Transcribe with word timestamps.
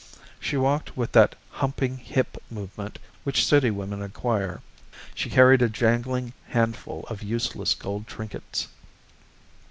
She 0.39 0.57
walked 0.57 0.97
with 0.97 1.11
that 1.11 1.35
humping 1.51 1.97
hip 1.97 2.41
movement 2.49 2.97
which 3.23 3.45
city 3.45 3.69
women 3.69 4.01
acquire. 4.01 4.63
She 5.13 5.29
carried 5.29 5.61
a 5.61 5.69
jangling 5.69 6.33
handful 6.47 7.03
of 7.07 7.21
useless 7.21 7.75
gold 7.75 8.07
trinkets. 8.07 8.67